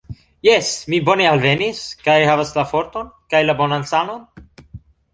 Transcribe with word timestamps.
Jes, 0.45 0.71
mi 0.93 0.99
bone 1.09 1.27
alvenis, 1.33 1.83
kaj 2.09 2.17
havas 2.31 2.57
la 2.59 2.67
forton 2.75 3.15
kaj 3.35 3.47
la 3.49 3.59
bonan 3.63 3.91
sanon 3.95 4.29